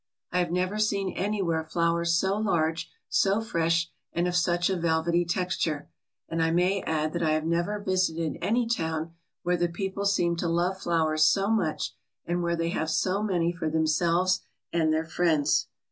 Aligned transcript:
I 0.31 0.39
have 0.39 0.49
never 0.49 0.79
seen 0.79 1.13
anywhere 1.15 1.63
flowers 1.63 2.15
so 2.15 2.35
large, 2.35 2.89
so 3.07 3.39
fresh, 3.39 3.91
and 4.11 4.27
of 4.27 4.35
such 4.35 4.67
a 4.67 4.75
velvety 4.75 5.25
texture; 5.25 5.89
and 6.27 6.41
I 6.41 6.49
may 6.49 6.81
add 6.81 7.13
that 7.13 7.21
I 7.21 7.33
have 7.33 7.45
never 7.45 7.77
visited 7.77 8.39
any 8.41 8.65
town 8.65 9.13
where 9.43 9.57
the 9.57 9.67
people 9.69 10.05
seemed 10.05 10.39
to 10.39 10.47
love 10.47 10.79
flowers 10.81 11.21
so 11.25 11.51
much 11.51 11.93
and 12.25 12.41
where 12.41 12.55
they 12.55 12.69
have 12.69 12.89
so 12.89 13.21
many 13.21 13.51
for 13.51 13.69
themselves 13.69 14.39
and 14.73 14.91
their 14.91 15.05
friends. 15.05 15.67